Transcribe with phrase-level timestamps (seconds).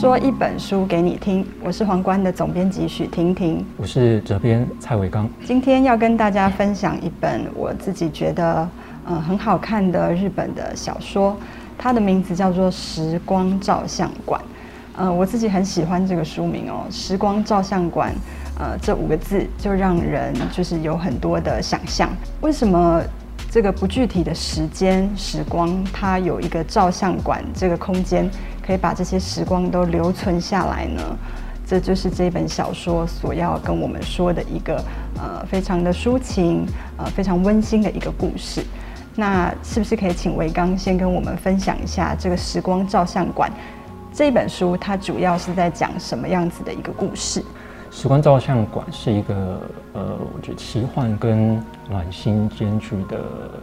[0.00, 5.28] 说一本书给你听，我是皇冠的总编辑许婷婷，我是责编蔡伟刚。
[5.44, 8.66] 今天要跟大家分享一本我自己觉得
[9.04, 11.36] 呃很好看的日本的小说，
[11.76, 14.40] 它的名字叫做《时光照相馆》。
[14.96, 18.10] 呃，我自己很喜欢这个书名哦，《时光照相馆》。
[18.58, 22.08] 呃，这五个字就让人就是有很多的想象。
[22.40, 23.02] 为什么？
[23.52, 28.30] 这个不具体的时间时光，它有一个照相馆这个空间，
[28.64, 31.02] 可以把这些时光都留存下来呢。
[31.66, 34.84] 这就是这本小说所要跟我们说的一个
[35.16, 38.64] 呃非常的抒情呃非常温馨的一个故事。
[39.14, 43.50] 那是不是可以请维刚先跟我们分享一下这个时光照相馆
[44.12, 47.44] 这本书，它主要是在讲什么样子的一个故事？
[47.90, 49.60] 时光照相馆是一个
[49.92, 53.18] 呃，我觉得奇幻跟暖心兼具的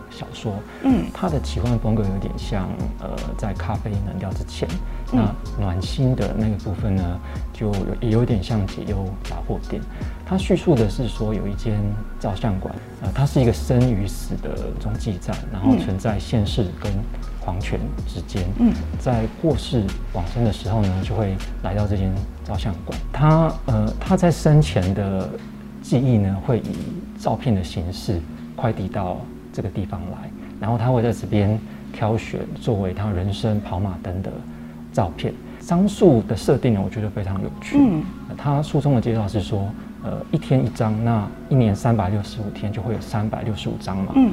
[0.09, 0.53] 小说。
[0.84, 2.67] 嗯，它的奇幻风格有点像
[3.00, 4.67] 呃，在咖啡冷掉之前。
[5.14, 5.19] 嗯、
[5.58, 7.19] 那暖心的那个部分呢，
[7.53, 9.81] 就有也有点像解忧杂货店。
[10.25, 11.81] 它叙述的是说，有一间
[12.19, 16.91] 照相馆，呃，它是一个生与死的中继站，然后存在现世跟
[17.39, 18.44] 黄泉之间。
[18.59, 22.14] 嗯，在过世往生的时候呢，就会来到这间
[22.48, 22.98] 照相馆。
[23.12, 25.30] 他呃，他在生前的
[25.81, 26.72] 记忆呢，会以
[27.20, 28.22] 照片的形式
[28.56, 29.17] 快递到
[29.52, 31.59] 这个地方来，然后他会在这边
[31.92, 34.31] 挑选作为他人生跑马灯的
[34.94, 35.34] 照片。
[35.59, 37.78] 张数的设定呢，我觉得非常有趣。
[37.78, 38.03] 嗯，
[38.38, 39.68] 他书中的介绍是说。
[40.03, 44.14] 呃，一天一张，那一年三百六十五天就会有三百六十五张嘛。
[44.16, 44.31] 嗯。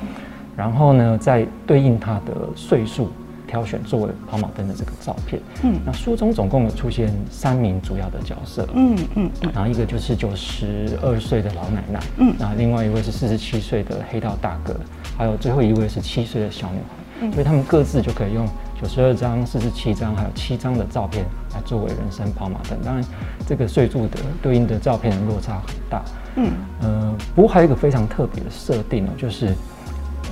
[0.55, 3.11] 然后呢，在对应他的岁数，
[3.47, 5.41] 挑选作为跑马灯的这个照片。
[5.63, 5.81] 嗯。
[5.85, 8.69] 那书中总共有出现三名主要的角色。
[8.75, 9.31] 嗯嗯。
[9.53, 12.01] 然后一个就是九十二岁的老奶奶。
[12.19, 12.35] 嗯。
[12.39, 14.75] 那另外一位是四十七岁的黑道大哥，
[15.17, 17.27] 还有最后一位是七岁的小女孩。
[17.27, 17.33] 嗯。
[17.33, 18.47] 所以他们各自就可以用。
[18.83, 22.77] 九十二张、四十七张，还有七张的照片来作为人生跑马灯。
[22.85, 23.05] 当然，
[23.47, 26.03] 这个岁数的对应的照片的落差很大。
[26.37, 26.51] 嗯，
[26.83, 29.55] 呃，不过还有一个非常特别的设定呢，就是，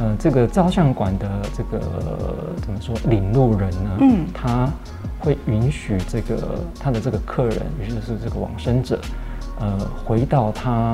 [0.02, 1.80] 呃，这个照相馆的这个
[2.60, 3.90] 怎么说领路人呢？
[4.00, 4.68] 嗯，他
[5.20, 8.98] 会允许这个他的这个客人，也就是这个往生者，
[9.60, 10.92] 呃，回到他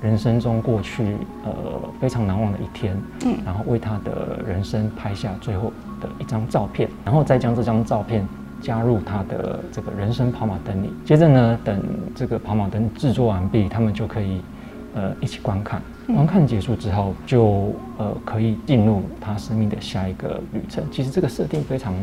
[0.00, 1.52] 人生中过去呃
[2.00, 2.96] 非常难忘的一天。
[3.26, 5.70] 嗯，然后为他的人生拍下最后
[6.00, 8.26] 的一张照片，然后再将这张照片
[8.62, 10.90] 加入他的这个人生跑马灯里。
[11.04, 11.78] 接着呢，等
[12.14, 14.40] 这个跑马灯制作完毕，他们就可以
[14.98, 15.80] 呃一起观看。
[16.06, 20.82] 观看结束之后，就呃可以进入他生命的下一个旅程。
[20.90, 21.94] 其实这个设定非常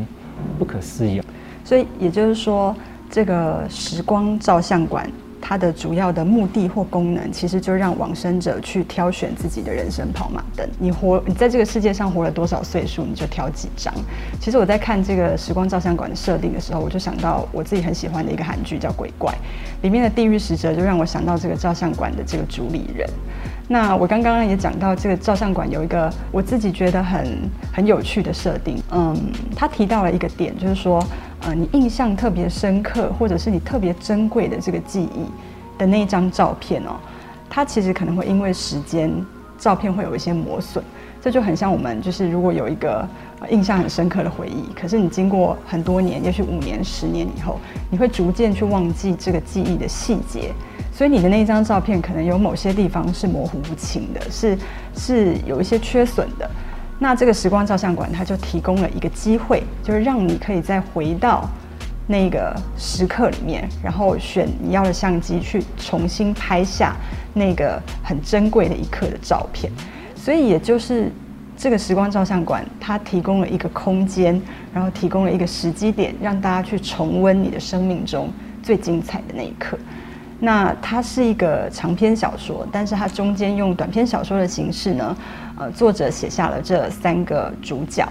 [0.58, 1.20] 不可思议！
[1.64, 2.74] 所以也就是说，
[3.10, 5.10] 这个时光照相馆。
[5.40, 10.68] 它的主要的目的或功能，其实就让往生者去挑选自己的人生跑马灯。
[10.78, 13.94] 你活，你在这个世界上活了多少岁数，你就挑几张。
[14.40, 19.32] 其实我在看这个时光照相馆的设定的时候，我就想到我自己很喜欢的一个韩剧叫《鬼怪》，
[19.82, 23.08] 里面的地狱使者就让我想到这个照相馆的这个主理人。
[23.68, 29.14] 那我刚刚也讲到这个照相馆有一个我自己觉得很很有趣的设定，嗯，
[29.54, 31.04] 他提到了一个点，就是说。
[31.46, 35.30] 呃，你印象特别深刻，或者是你特别珍贵的这个记忆
[35.78, 36.98] 的那一张照片哦，
[37.48, 39.08] 它其实可能会因为时间，
[39.56, 40.82] 照片会有一些磨损。
[41.22, 43.08] 这就很像我们，就是如果有一个
[43.48, 50.52] 印象很深刻的回忆，可是你经过很多年，也许五年、十年以后，你会逐渐去忘记这个记忆的细节，
[50.92, 54.58] 所以你的那一张照片可能有某些地方是模糊不清的，是
[54.96, 56.50] 是有一些缺损的。
[56.98, 61.48] 那这个时光照相馆，它就提供了一个机会，就是让你可以再回到
[62.06, 66.96] 那个时刻里面，然后选你要的相机去重新拍下
[67.34, 69.70] 那个很珍贵的一刻的照片。
[70.14, 71.12] 所以，也就是
[71.56, 74.40] 这个时光照相馆，它提供了一个空间，
[74.72, 78.30] 然后提供了一个时机点，让大家去重温你的生命中
[78.62, 79.78] 最精彩的那一刻。
[80.38, 85.16] 那它是一个长篇小说，但是它中间用短篇小说的形式呢，
[85.58, 88.06] 呃，作者写下了这三个主角。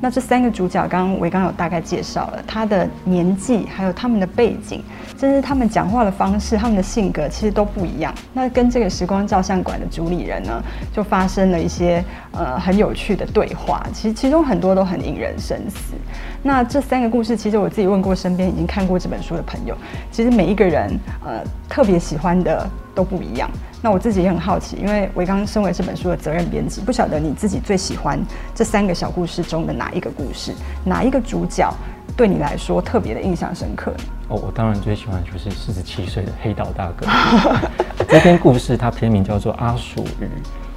[0.00, 4.82] 那这三个主角，刚刚维刚有大概介绍了他的年纪，还有他们的背景，
[5.18, 8.14] 甚至他们讲话的方式、他们的性格，其实都不一样。
[8.32, 10.62] 那跟这个时光照相馆的主理人呢，
[10.92, 13.84] 就发生了一些呃很有趣的对话。
[13.92, 15.94] 其实其中很多都很引人深思。
[16.42, 19.76] 那这三个故事，其实我自己问过身边已经看过这本书的朋友，
[20.12, 22.64] 其实每一个人呃特别喜欢的
[22.94, 23.50] 都不一样。
[23.80, 28.18] 那我自己也很好奇，因为维刚身为这本书的责任编辑，不晓得你自己最喜欢
[28.54, 30.52] 这三个小故事中的哪一个故事，
[30.84, 31.72] 哪一个主角
[32.16, 33.92] 对你来说特别的印象深刻？
[34.28, 37.06] 哦，我当然最喜欢就是四十七岁的黑道大哥。
[38.08, 40.28] 这篇故事它片名叫做《阿鼠与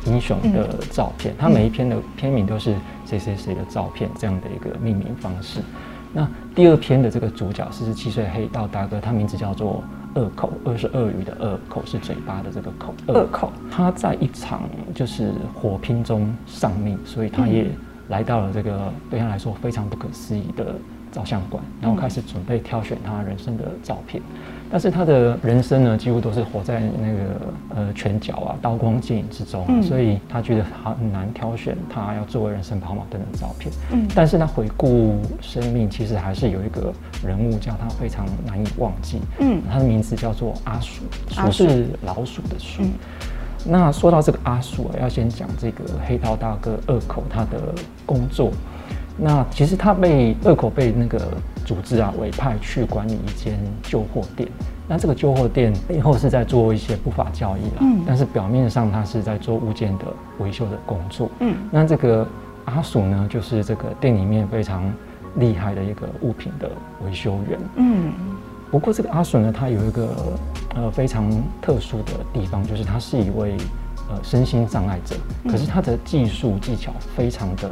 [0.05, 2.75] 英雄的照片》，它每一篇的片名都是
[3.05, 5.59] 谁谁谁的照片这样的一个命名方式。
[6.13, 9.83] 那第二篇的这个主角四十七岁黑道大哥，他名字叫做
[10.15, 13.51] 鳄口，二是鳄鱼的鳄，口是嘴巴的这个口，鳄口。
[13.69, 14.63] 他在一场
[14.93, 17.67] 就是火拼中丧命，所以他也
[18.09, 20.75] 来到了这个对他来说非常不可思议的
[21.11, 24.21] 照相馆，然后开始准备挑选他人生的照片。
[24.71, 27.19] 但是他的人生呢，几乎都是活在那个
[27.75, 33.69] 呃拳脚啊、刀光剑影之中，嗯，所以他觉得他很难挑选他要作为人生跑马灯的照片。
[33.91, 39.19] 嗯，但是他回顾生命，其实还是有一个人物叫他非常难以忘记。
[39.39, 42.81] 嗯，他的名字叫做阿鼠，鼠是老鼠的鼠。
[42.81, 42.91] 嗯，
[43.65, 47.75] 那说到这个阿鼠啊，要先讲这个黑道大哥二口他的
[48.05, 48.51] 工作。
[49.23, 51.19] 那其实他被二口被那个
[51.63, 54.49] 组织啊委派去管理一间旧货店。
[54.87, 57.81] 那这个旧货店背后是在做一些不法交易啦。
[57.81, 58.01] 嗯。
[58.03, 60.05] 但是表面上他是在做物件的
[60.39, 61.29] 维修的工作。
[61.39, 61.55] 嗯。
[61.69, 62.27] 那这个
[62.65, 64.91] 阿鼠呢，就是这个店里面非常
[65.35, 66.67] 厉害的一个物品的
[67.05, 67.59] 维修员。
[67.75, 68.11] 嗯。
[68.71, 70.09] 不过这个阿鼠呢，他有一个
[70.75, 71.31] 呃非常
[71.61, 73.55] 特殊的地方，就是他是一位
[74.09, 75.15] 呃身心障碍者，
[75.47, 77.69] 可是他的技术技巧非常的。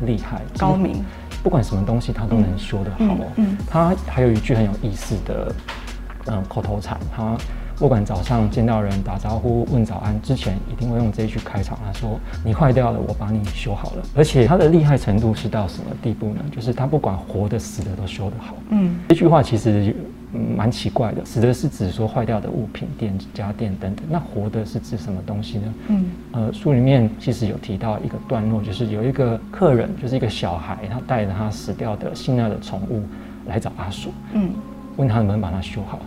[0.00, 1.04] 厉害高明，
[1.42, 3.26] 不管什么东西他都能修得好哦。
[3.36, 5.54] 嗯，他还有一句很有意思的，
[6.26, 6.98] 嗯，口头禅。
[7.14, 7.36] 他
[7.78, 11.78] 不管早上见到人打招呼问早安之前，一定会用这一句开场。
[11.84, 16.40] 他说：“你坏掉了，我把你修好了。”而且他的厉害程度是到什么地步呢？
[16.54, 18.54] 就是他不管活的死的都修得好。
[18.70, 19.94] 嗯，这句话其实。
[20.36, 24.04] 嗯，蛮奇怪的，死的是指说坏掉的物品、电家电等等。
[24.10, 25.74] 那活的是指什么东西呢？
[25.88, 33.02] 嗯，呃，书里面其实有提到一个段落，就是有一个客人，就是一个小孩，他带着他死掉的心爱的宠物
[33.46, 34.50] 来找阿鼠，嗯，
[34.96, 35.98] 问他能不能把它修好。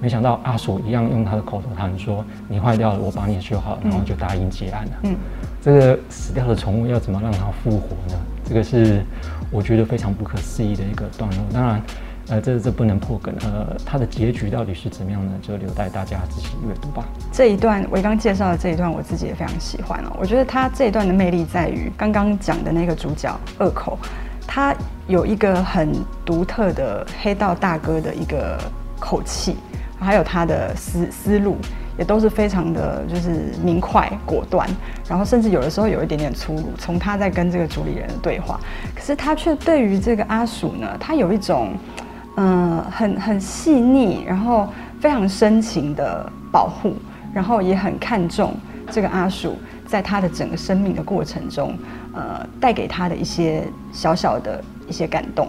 [0.00, 4.92] 没想到阿鼠一样用他的口头禅说：“你坏掉了，我把你修好。”然后就答应结案了。
[5.04, 5.14] 嗯，
[5.62, 8.18] 这个死掉的宠物要怎么让它复活呢？
[8.44, 9.02] 这个是
[9.50, 11.38] 我觉得非常不可思议的一个段落。
[11.52, 11.80] 当然。
[12.28, 13.34] 呃，这这不能破梗。
[13.42, 15.32] 呃，它的结局到底是怎么样呢？
[15.42, 17.04] 就留待大家自己阅读吧。
[17.30, 20.16] 这一段我刚介绍的这一段，我自己也非常喜欢哦。
[20.18, 23.98] 我觉得他这一段的魅力在于，刚刚讲的那个主角二口，
[24.46, 24.74] 他
[25.06, 25.92] 有一个很
[26.24, 28.58] 独特的黑道大哥的一个
[28.98, 29.58] 口气，
[30.00, 31.58] 还有他的思思路，
[31.98, 34.66] 也都是非常的就是明快果断，
[35.06, 36.72] 然后甚至有的时候有一点点粗鲁。
[36.78, 38.58] 从他在跟这个主理人的对话，
[38.94, 41.74] 可是他却对于这个阿鼠呢，他有一种。
[42.36, 44.68] 嗯，很很细腻，然后
[45.00, 46.96] 非常深情的保护，
[47.32, 48.54] 然后也很看重
[48.90, 51.76] 这个阿鼠在他的整个生命的过程中，
[52.12, 55.48] 呃，带给他的一些小小的一些感动。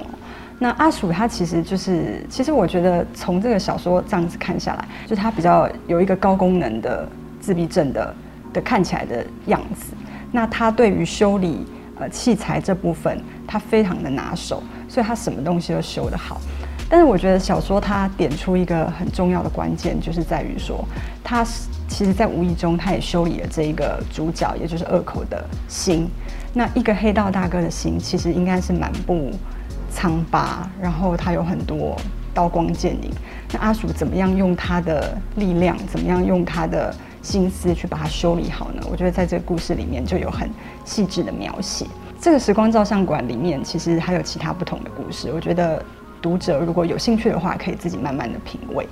[0.59, 7.07] 那阿鼠他其实就是，其实我觉得从这个小说这样子看下来，就他比较有一个高功能的
[7.41, 8.15] 自闭症的
[8.53, 9.93] 的看起来的样子。
[10.31, 11.65] 那他对于修理
[11.99, 16.39] 呃器材这部分，他非常的拿手，所以他什么东西都修得好。
[16.87, 20.85] 但是我觉得小说它点出一个很重要的关键，就是在于说，
[21.23, 21.43] 它
[21.87, 26.07] 其实，在无意中，它也修理了这一个主角，也就是二口的心。
[26.53, 29.31] 那一个黑道大哥的心，其实应该是满布
[29.93, 31.95] 疮疤，然后他有很多
[32.33, 33.11] 刀光剑影。
[33.51, 38.81] 那阿鼠怎么样用他的力量，怎么样用他的心思去把它修理好呢？
[38.89, 40.49] 我觉得在这个故事里面就有很
[40.85, 41.85] 细致的描写。
[42.21, 45.83] 这个时光照相馆里面，其实还有其他不同的故事，我觉得。
[46.21, 48.87] 读者如果有兴趣的话，可以自己慢慢的品味。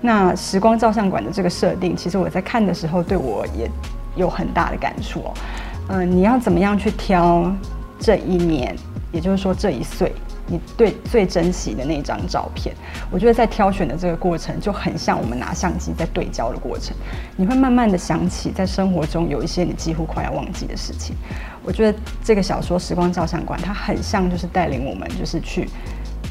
[0.00, 3.70] 那时光照相馆的这个设定，其实我在看的时候，对我也
[4.16, 5.34] 有很大的感触哦。
[5.88, 7.50] 嗯，你要怎么样去挑
[7.98, 8.76] 这一年，
[9.12, 10.12] 也就是说这一岁，
[10.46, 12.74] 你对最珍惜的那张照片？
[13.10, 16.94] 我觉得在挑选的这个过程，就很像我们拿相机在对焦的过程。
[17.36, 21.16] 你会慢慢的想起，在生活中有一些你几乎快要忘记的事情。
[21.62, 25.66] 我觉得这个小说《时光照相馆》，它很像就是带领我们，就是去。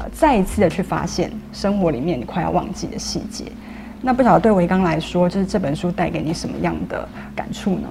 [0.00, 3.44] 呃，再一次的去发现生活里面你快要忘记的细节，
[4.02, 7.88] 那不晓得对维刚来说，就是这本书带给你什么样的感触呢？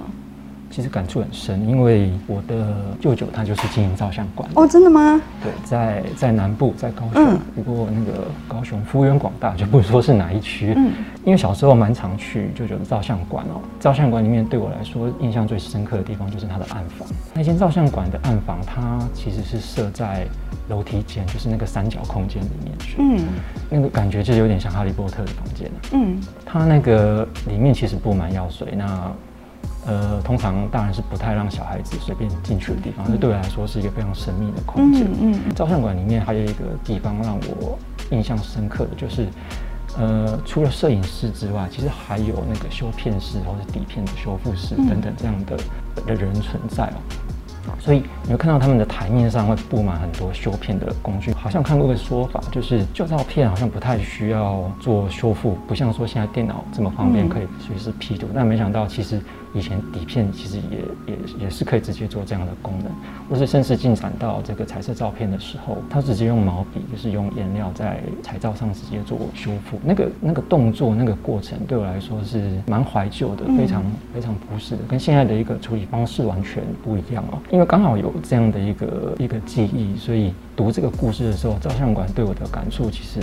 [0.74, 5.22] 其实感触很深，因为我的舅舅他就是经营照相馆哦，真的吗？
[5.40, 7.12] 对，在在南部，在高雄。
[7.14, 10.74] 嗯、不过那个高雄幅员广大，就不说是哪一区。
[10.76, 10.90] 嗯，
[11.24, 13.60] 因为小时候蛮常去舅舅的照相馆哦。
[13.78, 17.06] 照相馆里面对我来说印象最深刻的地方就是他的暗房。
[17.32, 20.26] 那间照相馆的暗房，它其实是设在
[20.68, 22.96] 楼梯间，就是那个三角空间里面去。
[22.98, 23.20] 嗯，
[23.70, 25.70] 那个感觉就有点像哈利波特的房间。
[25.92, 28.74] 嗯，它那个里面其实布满药水。
[28.76, 29.08] 那
[29.86, 35.04] 呃，通常当然是不太让小孩子随便进去的地方，这、嗯、对我来说是一个非常神秘的空间。
[35.04, 37.78] 嗯，嗯，照相馆里面还有一个地方让我
[38.10, 39.28] 印象深刻的就是，
[39.98, 45.56] 呃，除了摄影师之外，其实还有那个修片师或者底片的修复师等等这样的
[46.06, 47.73] 的人存在哦。
[47.84, 51.34] 所以你会看到他们的台面上会布满很多修片的工具。
[51.34, 58.26] 好像看过一个说法，就是旧照片好像不太需要做修复，不像说现在电脑这么方便可以随时 P 图。
[58.34, 59.20] 但没想到其实
[59.52, 60.78] 以前底片其实也
[61.12, 62.90] 也也是可以直接做这样的功能，
[63.28, 69.78] 或是甚至进展到这个彩色照片的时候，它直接用毛笔，就是用颜料在彩照上直接做修复。
[69.84, 77.38] 那个那个动作那个过程对我来说是蛮怀旧的，非常非常不适的，跟现在的一个处理方式完全不一样哦。
[77.50, 83.20] 因为刚好有这样的一个一个记忆，所以读这个故事的时候，照相馆对我的感触其实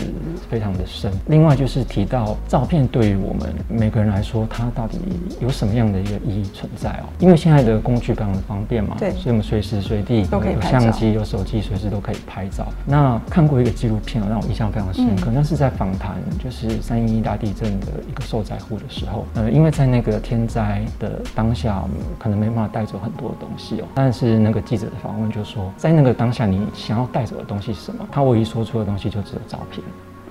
[0.49, 1.11] 非常的深。
[1.27, 4.99] 另外就是提到照片对于我们每个人来说，它到底
[5.39, 7.05] 有什么样的一个意义存在哦？
[7.19, 12.67] 因为现在的工具非常的方便嘛，对，所以我们随时随地都可以有相机、有手机，随时都可以拍照。
[12.85, 28.07] 那看过一个纪录片，让我印象非常深刻，嗯、那是在访谈就是三一一大地震的一个受灾户的时候，呃，因为在那个天灾的当下，我们可能没办法带走很多的东西哦，但是那个记者的访问就说，在那个当下，你想要带走的东西是什么？
[28.11, 29.83] 他唯一说出的东西就只有照片。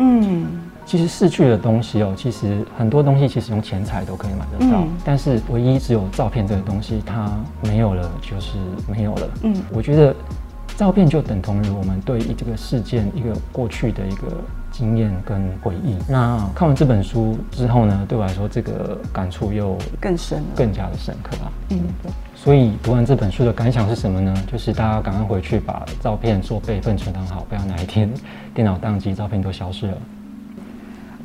[0.02, 0.46] 嗯，
[0.86, 7.30] 其实逝去的东西哦，其实很多东西其实用钱财都可以买得到，嗯、但是唯一只有照片这个东西，它
[7.62, 8.56] 没有了就是
[8.90, 9.28] 没有了。
[9.42, 10.14] 嗯，我觉得
[10.76, 14.28] 照片就等同于我们对于这个事件一个过去的一个
[14.70, 15.96] 经验跟回忆。
[16.08, 21.52] 那看完这本书之后呢，对我来说这个感触又更深，更加的深刻啊。
[21.68, 21.80] 嗯。
[22.42, 24.34] 所以读完这本书的感想是什么呢？
[24.50, 28.10] 就是大家赶快回去把照片做备份存档好，不要哪一天
[28.54, 29.98] 电脑宕机，照片都消失了。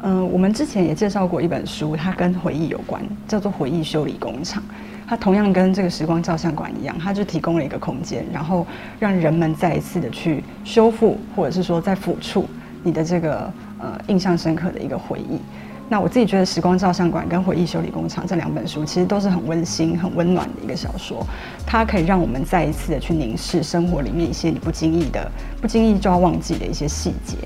[0.02, 4.62] 嗯、我们之前也介绍过一本书，它跟回忆有关，叫做《回忆修理工厂》。
[5.08, 8.68] 它同样跟这个时光照相馆一样，它就提供了一个空间，然后
[9.00, 12.46] 让人们再一次的去修复，或者是说再抚触
[12.84, 15.40] 你的这个呃印象深刻的一个回忆。
[15.88, 21.26] 那我自己觉得《时光照相馆》跟《回忆修理工厂》这两本书其实都是很温馨、很温暖的一个小说，
[21.66, 25.30] 它可以让我们再一次的去凝视生活里面一些你不经意的、
[25.62, 27.38] 不经意就要忘记的一些细节。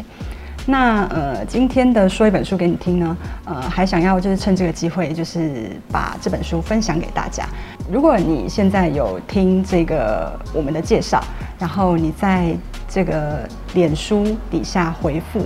[0.65, 7.43] 那呃，今天的说一本书给你听呢，呃，还想要就是趁这个机会，就是把这本书分享给大家。
[7.91, 11.22] 如果你现在有听这个我们的介绍，
[11.58, 12.55] 然后你在
[12.88, 15.41] 这个脸书底下回复。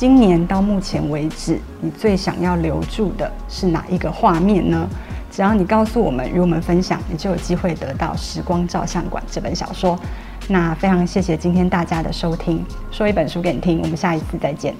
[0.00, 4.88] 今年到目前为止，你最想要留住的是哪一个画面呢？
[5.30, 10.00] 只要你告诉我们，与我们分享，你就有机会得到《时光照相馆》这本小说。
[10.48, 14.74] 那非常谢谢今天大家的收听，说一本书给你听，我们下一次再见。